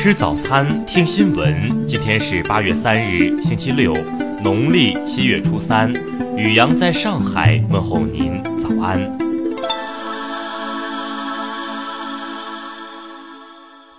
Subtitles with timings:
[0.00, 1.84] 吃早餐，听新闻。
[1.84, 3.92] 今天是八月三日，星期六，
[4.40, 5.92] 农历七月初三。
[6.36, 9.18] 雨阳在上海问候您，早安。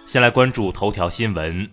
[0.05, 1.67] 先来关注头条新闻。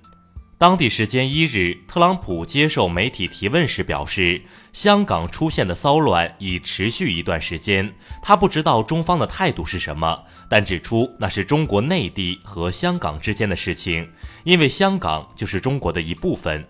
[0.59, 4.41] 当地时间一日，特朗普接受媒体提问时表示，
[4.73, 7.93] 香港出现的骚乱已持续一段时间。
[8.23, 14.11] 他不知道中方的态度是什么，但指出那是中国内地和香港之间的事情，
[14.45, 16.67] 因为香港就是中国的一部分。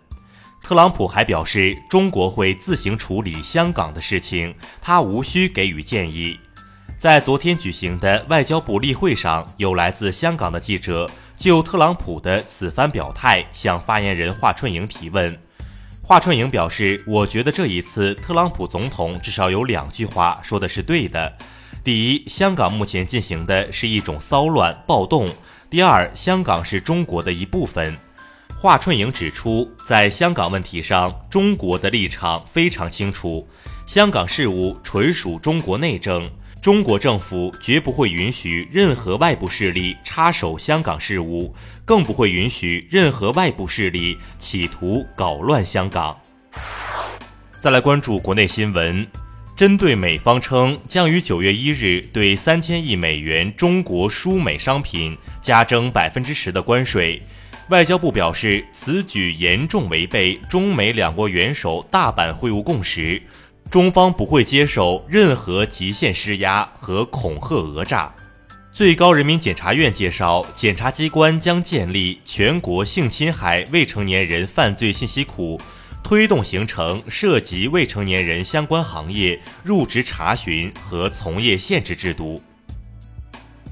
[0.60, 6.36] 特朗普还表示，中国会自行处理香港的事情，他无需给予建议。
[6.98, 11.08] 在昨天举行的外交部例会上，有来自香港的记者。
[11.36, 15.38] 就特朗普的此番表态，向发言人华春莹提问。
[16.02, 21.36] 华春莹表示：“我觉得这一次特朗普总统至少有两句话说的是对的。
[21.84, 25.28] 第一，香港目前进行的是一种骚乱暴动；
[25.68, 27.96] 第二，香港是中国的一部分。”
[28.58, 33.46] 华春莹指出，在香港问题上，中国的立场非常清楚，
[33.84, 36.28] 香港事务纯属中国内政。
[36.66, 46.20] 中国政府绝不会允许任何外部势力插手香港事务，更不会允许任何外部势力企图搞乱香港。
[47.60, 49.06] 再来关注国内新闻，
[49.54, 57.22] 针对美方称将于九月一日对三千亿美元中国输美商品加征百分之十的关税，
[57.68, 63.22] 外交部表示，此举严重违背中美两国元首大阪会晤共识。
[63.70, 68.14] 中方不会接受任何极限施压和恐吓讹诈。
[68.72, 75.60] 最高人民检察院介绍，检察机关将建立全国性侵害未成年人犯罪信息库，
[76.02, 82.42] 推动形成涉及未成年人相关行业入职查询和从业限制制度。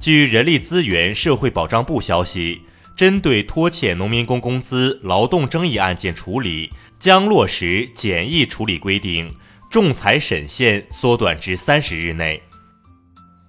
[0.00, 2.62] 据人力资源社会保障部消息，
[2.96, 9.30] 针对拖欠农民工工资、劳动争议案件处理，将落实简易处理规定。
[9.74, 12.40] 仲裁审限缩短至三十日内。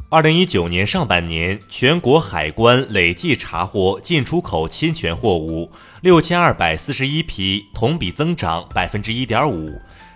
[0.09, 5.71] 二零一九年上半年，全国海关累计查获进出口侵权货物
[6.01, 9.69] 六千二百四十一批，同比增长百分之一点五；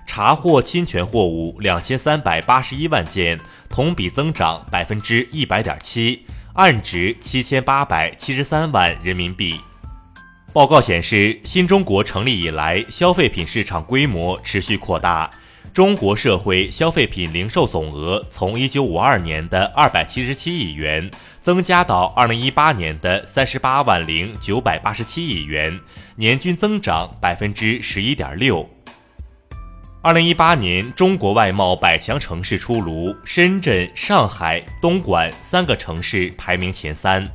[0.07, 9.61] 查获侵权货物两千三百八十一万件，同比增长百分之一百点七，案值七千八百七十三万人民币。
[10.51, 15.29] 报告显示，新中国成立以来，消费品市场规模持续扩大。
[15.73, 21.09] 中国社会消费品零售总额从一九五二年的二百七十七亿元
[21.41, 25.79] 增加到二零一八年的三十八万零九百八十七亿元，
[26.15, 28.67] 年均增长百分之十一点六。
[30.01, 37.25] 二零一八年中国外贸百强城市出炉，深圳、上海、东莞三个城市排名前三。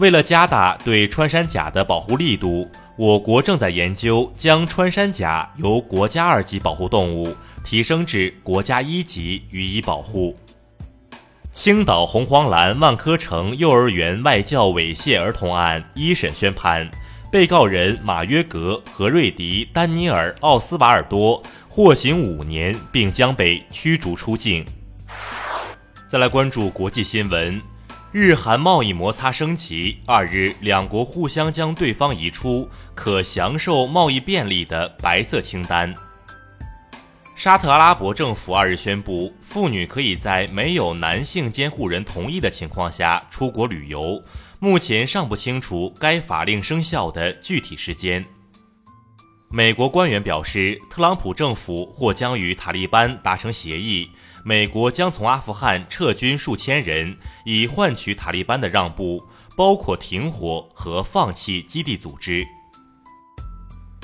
[0.00, 2.68] 为了加大对穿山甲的保护力度。
[2.96, 7.34] 我国正在研究将穿山甲由国家二级保护动物
[7.64, 10.38] 提升至国家一级予以保护。
[11.50, 16.90] 青岛红黄蓝万科城幼儿园外教猥亵儿童案一审宣判，
[17.32, 24.62] 被告人马约格、何瑞迪、丹尼尔、奥斯瓦尔多获刑五年，并将被驱逐出境。
[26.06, 27.58] 再来关注国际新闻。
[28.12, 35.94] 日韩贸易摩擦升级，二日，两国互相将对方移出可享受贸易便利的白色清单。
[37.36, 44.20] 沙特阿拉伯政府二日宣布，妇女可以在没有男性监护人同意的情况下出国旅游，
[44.58, 48.26] 目前尚不清楚该法令生效的具体时间。
[49.52, 54.08] 美国官员表示，特朗普政府或将与塔利班达成协议。
[54.44, 59.24] 美国将从阿富汗撤军数千人，以换取塔利班的让步，
[59.56, 62.46] 包括停火和放弃基地组织。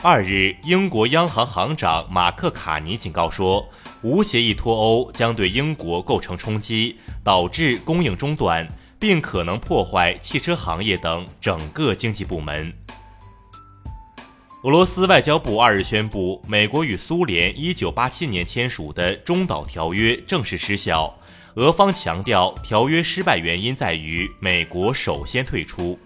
[0.03, 3.69] 二日，英国央行行长马克·卡尼警告说，
[4.03, 8.67] 无协议脱欧将对英国构成冲击，导致供应中断，
[8.99, 12.73] 并可能破坏汽车行业等整个经济部门。
[14.63, 21.15] 俄罗斯外交部二日宣布，美国与苏联1987年签署的中导条约正式失效。
[21.57, 25.99] 俄方强调，条约失败原因在于美国首先退出。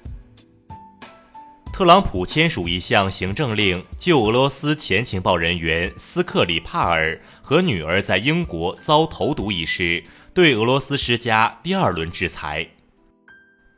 [1.73, 10.03] 特朗普签署一项行政令，就俄罗斯前情报人员斯克里帕尔和女儿在英国遭投毒一事，
[10.35, 12.69] 对俄罗斯施加第二轮制裁。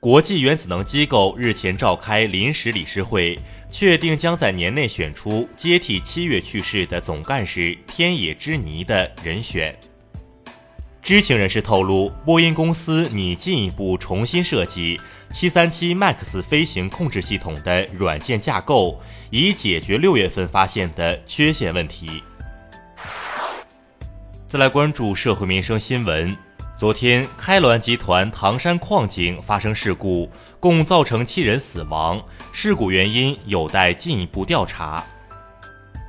[0.03, 3.39] 国际原子能机构日前召开临时理事会，
[3.71, 9.73] 确定将在年内选出接替七月去世的总干事天野之尼的人选。
[11.01, 15.01] 知情人士透露，波音公司拟进一步重新设计
[15.31, 19.01] 737 MAX 飞行控制系统的软件架构，
[19.31, 22.25] 以解决六月份发现的缺陷问题。
[24.49, 26.37] 再来关注社会民生新闻。
[26.83, 32.21] 昨天，开滦集团唐山矿井发生事故，共造成七人死亡，
[32.51, 35.05] 事故原因有待进一步调查。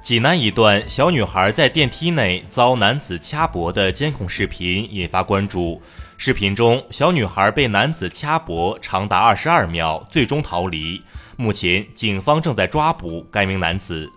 [0.02, 5.80] 济南一段小女孩在电梯内遭男子掐脖的监控视频引发关注。
[6.18, 11.00] 视频中，小女孩被男子掐脖长达二十二秒，最终逃离。
[11.38, 14.12] 目前，警方正在抓捕该名男子。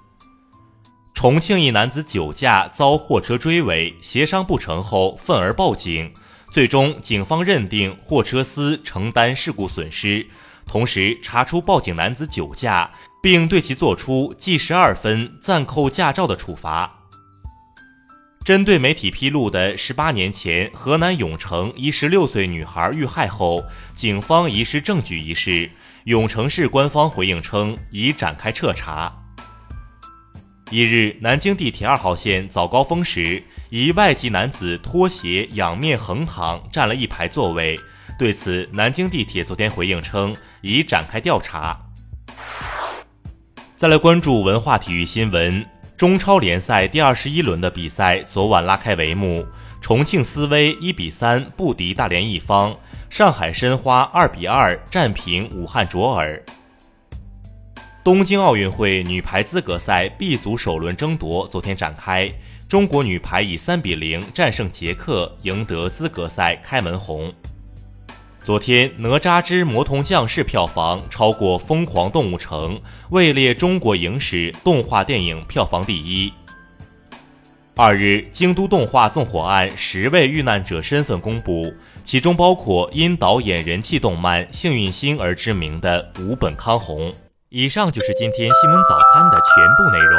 [1.12, 6.12] 重庆一男子酒驾遭货车追尾，协商不成后愤而报警，
[6.56, 10.26] 最终警方认定货车司承担事故损失，
[10.64, 12.90] 同时查出报警男子酒驾。
[13.22, 16.90] 并对其作出记十二分、暂扣驾照的处罚。
[18.42, 23.62] 针对媒体披露的十八年前河南永城一十六岁女孩遇害后，
[23.94, 25.70] 警方遗失证据一事，
[26.04, 29.12] 永城市官方回应称已展开彻查。
[30.70, 37.78] 一日，南京地铁二号线早高峰时，一外籍男子脱鞋仰面横躺占了一排座位。
[38.18, 41.78] 对此，南京地铁昨天回应称已展开调查。
[43.76, 45.64] 再来关注文化体育新闻。
[45.96, 49.46] 中超联赛第二十一轮的比赛昨晚拉开帷幕，
[49.80, 52.76] 重庆斯威一比三不敌大连一方，
[53.08, 56.42] 上海申花二比二战平武汉卓尔。
[58.04, 62.30] 东京奥运会女排资格赛 B 组首轮争夺昨天展开，
[62.68, 67.32] 中国女排以三比零战胜捷克，赢得资格赛开门红。
[68.42, 72.76] 昨天，《哪吒之魔童降世》票房超过《疯狂动物城》，
[73.10, 76.32] 位列中国影史动画电影票房第一。
[77.76, 81.72] 二日，京都动画纵火案十位遇难者身份公布，
[82.02, 87.14] 其中包括因导演人气动漫《幸运星》而知名的吴本康弘。
[87.48, 90.18] 以上就是今天新闻早餐的全部内容，